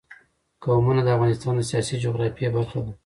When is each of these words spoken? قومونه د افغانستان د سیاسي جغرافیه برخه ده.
قومونه 0.63 1.01
د 1.03 1.09
افغانستان 1.15 1.53
د 1.57 1.61
سیاسي 1.69 1.95
جغرافیه 2.03 2.49
برخه 2.55 2.79
ده. 2.85 2.91